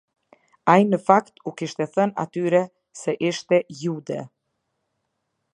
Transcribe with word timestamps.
Ai 0.71 0.79
në 0.93 0.99
fakt 1.09 1.43
u 1.51 1.53
kishte 1.61 1.87
thënë 1.97 2.17
atyre 2.25 2.63
së 3.03 3.17
ishte 3.31 3.63
jude. 3.85 4.21